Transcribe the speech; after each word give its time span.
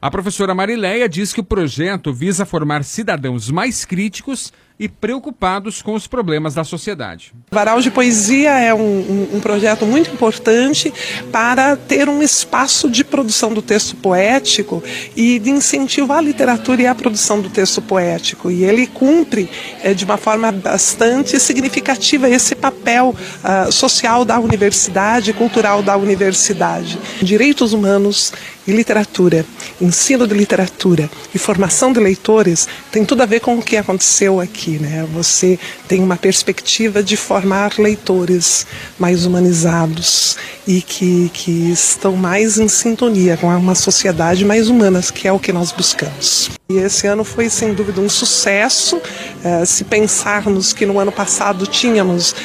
A 0.00 0.10
professora 0.12 0.54
Marileia 0.54 1.08
diz 1.08 1.32
que 1.32 1.40
o 1.40 1.44
projeto 1.44 2.12
visa 2.12 2.46
formar 2.46 2.84
cidadãos 2.84 3.50
mais 3.50 3.84
críticos 3.84 4.52
e 4.78 4.88
preocupados 4.88 5.82
com 5.82 5.94
os 5.94 6.06
problemas 6.06 6.54
da 6.54 6.62
sociedade. 6.62 7.32
Varal 7.50 7.80
de 7.80 7.90
Poesia 7.90 8.50
é 8.58 8.72
um, 8.72 9.28
um, 9.34 9.40
projeto 9.40 9.84
muito 9.84 10.10
importante 10.10 10.92
para 11.32 11.76
ter 11.76 12.08
um 12.08 12.22
espaço 12.22 12.88
de 12.88 13.02
produção 13.02 13.52
do 13.52 13.60
texto 13.60 13.96
poético 13.96 14.82
e 15.16 15.38
de 15.38 15.50
incentivo 15.50 16.12
à 16.12 16.20
literatura 16.20 16.82
e 16.82 16.86
à 16.86 16.94
produção 16.94 17.40
do 17.40 17.50
texto 17.50 17.82
poético. 17.82 18.50
E 18.50 18.64
ele 18.64 18.86
cumpre 18.86 19.50
é, 19.82 19.92
de 19.92 20.04
uma 20.04 20.16
forma 20.16 20.52
bastante 20.52 21.40
significativa 21.40 22.28
esse 22.28 22.54
papel 22.54 23.14
uh, 23.42 23.72
social 23.72 24.24
da 24.24 24.38
universidade, 24.38 25.32
cultural 25.32 25.82
da 25.82 25.96
universidade. 25.96 26.98
Direitos 27.20 27.72
humanos 27.72 28.32
e 28.68 28.72
literatura, 28.72 29.46
ensino 29.80 30.26
de 30.26 30.34
literatura 30.34 31.10
e 31.34 31.38
formação 31.38 31.90
de 31.90 31.98
leitores 31.98 32.68
tem 32.92 33.02
tudo 33.02 33.22
a 33.22 33.26
ver 33.26 33.40
com 33.40 33.56
o 33.56 33.62
que 33.62 33.78
aconteceu 33.78 34.38
aqui. 34.40 34.67
Né? 34.72 35.06
Você 35.12 35.58
tem 35.86 36.02
uma 36.02 36.16
perspectiva 36.16 37.02
de 37.02 37.16
formar 37.16 37.72
leitores 37.78 38.66
mais 38.98 39.24
humanizados 39.24 40.36
e 40.66 40.82
que, 40.82 41.30
que 41.32 41.70
estão 41.70 42.16
mais 42.16 42.58
em 42.58 42.68
sintonia 42.68 43.36
com 43.36 43.46
uma 43.46 43.74
sociedade 43.74 44.44
mais 44.44 44.68
humana, 44.68 45.00
que 45.00 45.26
é 45.26 45.32
o 45.32 45.38
que 45.38 45.52
nós 45.52 45.72
buscamos. 45.72 46.50
E 46.68 46.76
esse 46.76 47.06
ano 47.06 47.24
foi 47.24 47.48
sem 47.48 47.72
dúvida 47.72 48.00
um 48.00 48.08
sucesso. 48.10 48.96
Uh, 48.98 49.64
se 49.64 49.84
pensarmos 49.84 50.74
que 50.74 50.84
no 50.84 50.98
ano 50.98 51.10
passado 51.10 51.66
tínhamos 51.66 52.32
uh, 52.32 52.36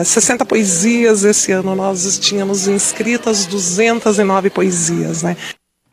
eh, 0.00 0.04
60 0.04 0.44
poesias, 0.44 1.24
esse 1.24 1.50
ano 1.50 1.74
nós 1.74 2.16
tínhamos 2.20 2.68
inscritas 2.68 3.46
209 3.46 4.50
poesias. 4.50 5.24
Né? 5.24 5.36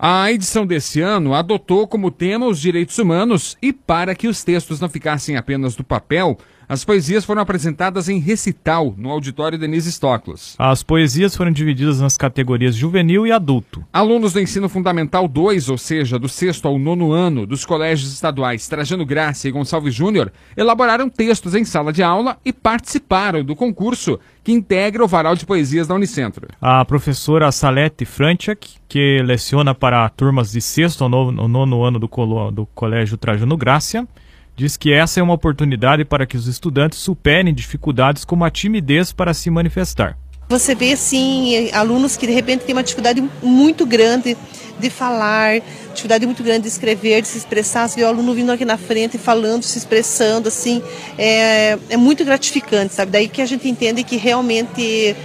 A 0.04 0.32
edição 0.32 0.66
desse 0.66 1.00
ano 1.00 1.36
adotou 1.36 1.88
como 1.88 2.10
tema 2.10 2.48
os 2.48 2.60
direitos 2.60 2.98
humanos 2.98 3.55
e, 3.62 3.72
para 3.72 4.16
que 4.16 4.27
os 4.27 4.44
textos 4.44 4.80
não 4.80 4.90
ficassem 4.90 5.38
apenas 5.38 5.76
do 5.76 5.84
papel, 5.84 6.40
as 6.72 6.86
poesias 6.86 7.26
foram 7.26 7.41
apresentadas 7.41 8.08
em 8.08 8.18
recital 8.18 8.96
no 8.98 9.12
auditório 9.12 9.58
Denise 9.58 9.91
Stoklos. 9.91 10.55
As 10.58 10.82
poesias 10.82 11.36
foram 11.36 11.52
divididas 11.52 12.00
nas 12.00 12.16
categorias 12.16 12.78
juvenil 12.78 13.28
e 13.28 13.32
adulto. 13.34 13.84
Alunos 13.91 14.32
do 14.32 14.40
ensino 14.40 14.70
fundamental 14.70 15.28
2, 15.28 15.68
ou 15.68 15.78
seja, 15.78 16.18
do 16.18 16.30
sexto 16.30 16.70
ao 16.70 16.80
nono 16.80 17.12
ano, 17.12 17.46
dos 17.46 17.66
colégios 17.66 18.13
estaduais 18.13 18.70
Trajano 18.70 19.05
Graça 19.05 19.50
e 19.50 19.52
Gonçalves 19.52 19.94
Júnior, 19.94 20.32
elaboraram 20.55 21.10
textos 21.10 21.55
em 21.55 21.66
sala 21.66 21.91
de 21.91 22.02
aula 22.02 22.38
e 22.46 22.54
participaram 22.54 23.44
do 23.44 23.54
concurso 23.54 24.18
que 24.41 24.54
integra 24.54 25.04
o 25.04 25.10
varal 25.10 25.35
de 25.35 25.46
poesias 25.46 25.88
da 25.88 25.96
Unicentro. 25.96 26.48
A 26.62 26.85
professora 26.85 27.52
Salete 27.52 28.06
Franchak, 28.06 28.76
que 28.88 29.22
leciona 29.22 29.76
para 29.76 30.08
turmas 30.08 30.54
de 30.54 30.62
sexto 30.62 31.04
ao 31.04 31.10
nono, 31.10 31.50
nono 31.50 31.84
ano 31.84 32.00
do, 32.00 32.08
do 32.50 32.66
Colégio 32.68 33.18
Trajano 33.18 33.58
Graça, 33.58 34.08
diz 34.55 34.77
que 34.77 34.94
essa 34.94 35.20
é 35.20 35.24
uma 35.24 35.34
oportunidade 35.34 36.05
para 36.05 36.26
que 36.26 36.38
os 36.38 36.48
estudantes 36.48 36.99
superem 36.99 37.54
dificuldades 37.54 38.26
como 38.26 38.44
a 38.44 38.49
timidez 38.49 39.12
para 39.12 39.34
se 39.34 39.49
manifestar. 39.49 40.18
Você 40.52 40.76
vê, 40.76 40.98
sim, 40.98 41.71
alunos 41.71 42.18
que 42.18 42.27
de 42.27 42.34
repente 42.34 42.66
têm 42.66 42.76
uma 42.76 42.84
dificuldade 42.84 43.24
muito 43.41 43.85
grande 43.85 44.35
de 44.77 44.90
falar, 44.90 45.62
dificuldade 45.94 46.26
muito 46.26 46.44
grande 46.44 46.63
de 46.63 46.68
escrever, 46.68 47.22
de 47.22 47.29
se 47.29 47.38
expressar. 47.38 47.88
Você 47.88 48.02
vê 48.02 48.05
o 48.05 48.10
aluno 48.10 48.34
vindo 48.34 48.52
aqui 48.52 48.66
na 48.66 48.77
frente, 48.77 49.18
falando, 49.18 49.63
se 49.63 49.77
expressando, 49.77 50.49
assim, 50.49 50.84
é, 51.18 51.77
é 51.90 51.96
muito 51.96 52.26
gratificante, 52.26 52.94
sabe? 52.94 53.12
Daí 53.13 53.29
que 53.29 53.41
a 53.41 53.46
gente 53.46 53.66
entende 53.70 54.04
que 54.04 54.18
realmente 54.18 55.16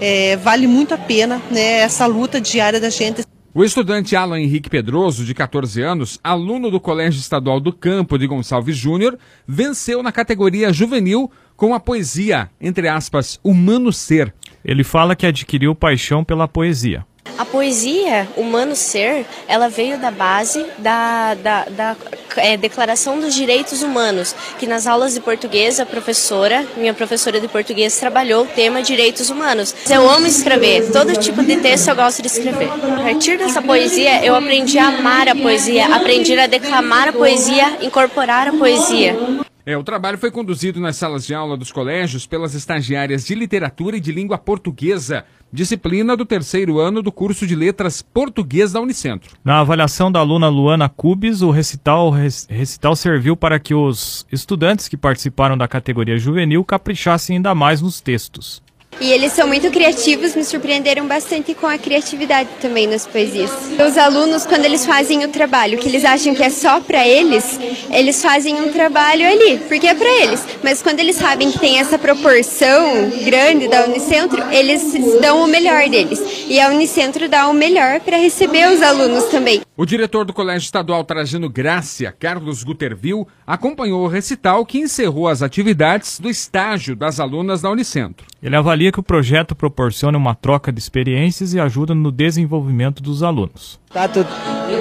é, 0.00 0.36
vale 0.36 0.66
muito 0.66 0.92
a 0.92 0.98
pena 0.98 1.40
né, 1.50 1.80
essa 1.80 2.04
luta 2.04 2.38
diária 2.38 2.78
da 2.78 2.90
gente. 2.90 3.24
O 3.56 3.62
estudante 3.62 4.16
Alan 4.16 4.40
Henrique 4.40 4.68
Pedroso, 4.68 5.24
de 5.24 5.32
14 5.32 5.80
anos, 5.80 6.18
aluno 6.24 6.72
do 6.72 6.80
Colégio 6.80 7.20
Estadual 7.20 7.60
do 7.60 7.72
Campo 7.72 8.18
de 8.18 8.26
Gonçalves 8.26 8.76
Júnior, 8.76 9.16
venceu 9.46 10.02
na 10.02 10.10
categoria 10.10 10.72
juvenil 10.72 11.30
com 11.56 11.72
a 11.72 11.78
poesia, 11.78 12.50
entre 12.60 12.88
aspas, 12.88 13.38
Humano 13.44 13.92
Ser. 13.92 14.34
Ele 14.64 14.82
fala 14.82 15.14
que 15.14 15.24
adquiriu 15.24 15.72
paixão 15.72 16.24
pela 16.24 16.48
poesia. 16.48 17.06
A 17.36 17.44
poesia, 17.44 18.28
humano 18.36 18.76
ser, 18.76 19.26
ela 19.48 19.68
veio 19.68 19.98
da 19.98 20.10
base 20.10 20.64
da, 20.78 21.34
da, 21.34 21.64
da 21.64 21.96
é, 22.36 22.56
Declaração 22.56 23.18
dos 23.18 23.34
Direitos 23.34 23.82
Humanos, 23.82 24.34
que 24.58 24.66
nas 24.66 24.86
aulas 24.86 25.14
de 25.14 25.20
português 25.20 25.80
a 25.80 25.86
professora, 25.86 26.64
minha 26.76 26.94
professora 26.94 27.40
de 27.40 27.48
português, 27.48 27.98
trabalhou 27.98 28.44
o 28.44 28.46
tema 28.46 28.82
direitos 28.82 29.30
humanos. 29.30 29.74
Eu 29.90 30.08
amo 30.08 30.26
escrever, 30.26 30.92
todo 30.92 31.16
tipo 31.16 31.42
de 31.42 31.56
texto 31.56 31.88
eu 31.88 31.96
gosto 31.96 32.22
de 32.22 32.28
escrever. 32.28 32.68
A 32.70 33.02
partir 33.02 33.36
dessa 33.36 33.60
poesia, 33.60 34.24
eu 34.24 34.36
aprendi 34.36 34.78
a 34.78 34.88
amar 34.88 35.28
a 35.28 35.34
poesia, 35.34 35.94
aprendi 35.94 36.38
a 36.38 36.46
declamar 36.46 37.08
a 37.08 37.12
poesia, 37.12 37.78
incorporar 37.82 38.46
a 38.48 38.52
poesia. 38.52 39.43
É, 39.66 39.78
o 39.78 39.82
trabalho 39.82 40.18
foi 40.18 40.30
conduzido 40.30 40.78
nas 40.78 40.96
salas 40.96 41.26
de 41.26 41.34
aula 41.34 41.56
dos 41.56 41.72
colégios 41.72 42.26
pelas 42.26 42.52
estagiárias 42.52 43.24
de 43.24 43.34
literatura 43.34 43.96
e 43.96 44.00
de 44.00 44.12
língua 44.12 44.36
portuguesa, 44.36 45.24
disciplina 45.50 46.14
do 46.14 46.26
terceiro 46.26 46.78
ano 46.78 47.00
do 47.00 47.10
curso 47.10 47.46
de 47.46 47.56
letras 47.56 48.02
português 48.02 48.72
da 48.72 48.80
Unicentro. 48.80 49.34
Na 49.42 49.60
avaliação 49.60 50.12
da 50.12 50.20
aluna 50.20 50.48
Luana 50.48 50.86
Cubes, 50.88 51.40
o 51.40 51.50
recital, 51.50 52.10
recital 52.10 52.94
serviu 52.94 53.36
para 53.36 53.58
que 53.58 53.74
os 53.74 54.26
estudantes 54.30 54.86
que 54.86 54.98
participaram 54.98 55.56
da 55.56 55.66
categoria 55.66 56.18
juvenil 56.18 56.62
caprichassem 56.62 57.36
ainda 57.36 57.54
mais 57.54 57.80
nos 57.80 58.02
textos. 58.02 58.63
E 59.00 59.12
eles 59.12 59.32
são 59.32 59.46
muito 59.46 59.70
criativos, 59.70 60.34
me 60.34 60.44
surpreenderam 60.44 61.06
bastante 61.06 61.54
com 61.54 61.66
a 61.66 61.76
criatividade 61.76 62.48
também 62.60 62.86
nas 62.86 63.06
poesias. 63.06 63.50
Os 63.86 63.98
alunos, 63.98 64.46
quando 64.46 64.64
eles 64.64 64.86
fazem 64.86 65.24
o 65.24 65.28
trabalho, 65.28 65.78
que 65.78 65.88
eles 65.88 66.04
acham 66.04 66.34
que 66.34 66.42
é 66.42 66.50
só 66.50 66.80
para 66.80 67.06
eles, 67.06 67.58
eles 67.90 68.22
fazem 68.22 68.60
um 68.60 68.72
trabalho 68.72 69.26
ali, 69.26 69.58
porque 69.68 69.86
é 69.86 69.94
para 69.94 70.22
eles. 70.22 70.44
Mas 70.62 70.82
quando 70.82 71.00
eles 71.00 71.16
sabem 71.16 71.50
que 71.50 71.58
tem 71.58 71.78
essa 71.78 71.98
proporção 71.98 73.10
grande 73.24 73.68
da 73.68 73.84
Unicentro, 73.84 74.42
eles 74.50 74.82
dão 75.20 75.44
o 75.44 75.46
melhor 75.46 75.88
deles. 75.88 76.20
E 76.48 76.60
a 76.60 76.68
Unicentro 76.68 77.28
dá 77.28 77.48
o 77.48 77.54
melhor 77.54 78.00
para 78.00 78.16
receber 78.16 78.70
os 78.72 78.82
alunos 78.82 79.24
também. 79.24 79.62
O 79.76 79.84
diretor 79.84 80.24
do 80.24 80.32
Colégio 80.32 80.66
Estadual 80.66 81.04
Trajano 81.04 81.48
Grácia, 81.48 82.12
Carlos 82.12 82.62
Guterville, 82.62 83.26
acompanhou 83.46 84.04
o 84.04 84.08
recital 84.08 84.64
que 84.64 84.78
encerrou 84.78 85.28
as 85.28 85.42
atividades 85.42 86.18
do 86.20 86.30
estágio 86.30 86.94
das 86.94 87.18
alunas 87.18 87.60
da 87.60 87.70
Unicentro. 87.70 88.24
Ele 88.44 88.56
avalia 88.56 88.92
que 88.92 89.00
o 89.00 89.02
projeto 89.02 89.54
proporciona 89.54 90.18
uma 90.18 90.34
troca 90.34 90.70
de 90.70 90.78
experiências 90.78 91.54
e 91.54 91.58
ajuda 91.58 91.94
no 91.94 92.12
desenvolvimento 92.12 93.02
dos 93.02 93.22
alunos. 93.22 93.80
Contato 93.88 94.26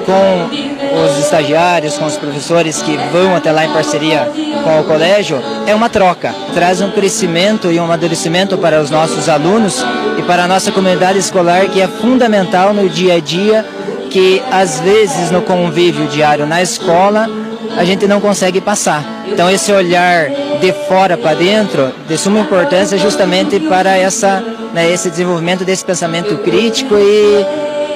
com 0.06 1.06
os 1.06 1.18
estagiários, 1.18 1.98
com 1.98 2.06
os 2.06 2.18
professores 2.18 2.82
que 2.82 2.98
vão 3.14 3.34
até 3.34 3.54
lá 3.54 3.64
em 3.64 3.72
parceria 3.72 4.30
com 4.66 4.82
o 4.82 4.84
colégio, 4.84 5.42
é 5.66 5.74
uma 5.74 5.88
troca. 5.88 6.36
Traz 6.54 6.82
um 6.82 6.92
crescimento 6.92 7.72
e 7.72 7.80
um 7.80 7.86
amadurecimento 7.86 8.58
para 8.58 8.82
os 8.82 8.90
nossos 8.90 9.30
alunos 9.30 9.82
e 10.20 10.24
para 10.24 10.44
a 10.44 10.48
nossa 10.48 10.70
comunidade 10.70 11.20
escolar 11.20 11.70
que 11.70 11.80
é 11.80 11.88
fundamental 11.88 12.74
no 12.74 12.90
dia 12.90 13.14
a 13.14 13.20
dia, 13.22 13.66
que 14.10 14.42
às 14.52 14.82
vezes 14.82 15.32
no 15.32 15.42
convívio 15.42 16.06
diário 16.08 16.46
na 16.46 16.62
escola 16.62 17.30
a 17.78 17.86
gente 17.86 18.08
não 18.08 18.20
consegue 18.20 18.60
passar. 18.60 19.24
Então 19.26 19.50
esse 19.50 19.72
olhar 19.72 20.30
de 20.64 20.72
fora 20.88 21.18
para 21.18 21.36
dentro 21.36 21.92
de 22.08 22.18
suma 22.18 22.40
importância 22.40 22.98
justamente 22.98 23.60
para 23.60 23.98
essa, 23.98 24.40
né, 24.74 24.90
esse 24.90 25.10
desenvolvimento 25.10 25.66
desse 25.66 25.84
pensamento 25.84 26.38
crítico 26.38 26.96
e 26.96 27.42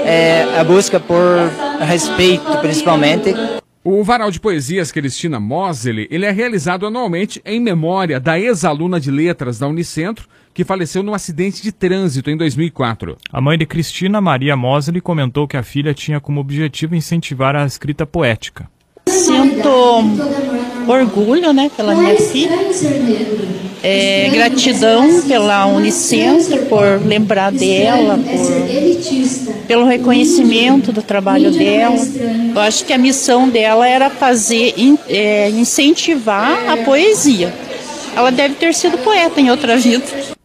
é, 0.05 0.44
a 0.59 0.66
busca 0.66 1.00
por 1.00 1.50
respeito 1.79 2.57
principalmente. 2.57 3.33
O 3.85 4.03
Varal 4.03 4.29
de 4.29 4.41
Poesias 4.41 4.91
Cristina 4.91 5.39
Mosley, 5.39 6.09
ele 6.11 6.25
é 6.25 6.31
realizado 6.31 6.85
anualmente 6.85 7.41
em 7.45 7.61
memória 7.61 8.19
da 8.19 8.38
ex-aluna 8.38 9.00
de 9.00 9.11
letras 9.11 9.57
da 9.57 9.66
Unicentro, 9.66 10.27
que 10.53 10.66
faleceu 10.66 11.01
num 11.01 11.13
acidente 11.13 11.63
de 11.63 11.72
trânsito 11.72 12.29
em 12.29 12.35
2004. 12.35 13.16
A 13.31 13.39
mãe 13.39 13.57
de 13.57 13.66
Cristina, 13.66 14.19
Maria 14.19 14.57
Mosley, 14.57 15.00
comentou 15.00 15.47
que 15.47 15.56
a 15.56 15.63
filha 15.63 15.94
tinha 15.94 16.19
como 16.19 16.41
objetivo 16.41 16.95
incentivar 16.95 17.56
a 17.56 17.66
escrita 17.66 18.06
poética. 18.06 18.69
Sinto 19.07 20.03
orgulho 20.88 21.54
né, 21.54 21.69
pela 21.75 21.95
minha 21.95 22.16
filha, 22.16 22.57
é, 23.84 24.30
gratidão 24.31 25.22
pela 25.22 25.66
Unicentro 25.68 26.66
por 26.66 27.06
lembrar 27.06 27.51
dela, 27.51 28.18
por, 28.18 29.57
pelo 29.68 29.86
reconhecimento 29.86 30.92
do 30.92 31.01
trabalho 31.01 31.51
dela. 31.51 31.98
Eu 32.56 32.62
acho 32.62 32.86
que 32.86 32.94
a 32.94 32.98
missão 32.98 33.48
dela 33.50 33.88
era 33.88 34.10
fazer, 34.10 34.74
é, 35.07 35.50
incentivar 35.50 36.69
a 36.69 36.78
poesia. 36.78 37.54
Ela 38.16 38.31
deve 38.31 38.56
ter 38.56 38.74
sido 38.74 38.98
poeta 38.98 39.40
em 39.40 39.51
outra 39.51 39.78
vida. 39.78 40.37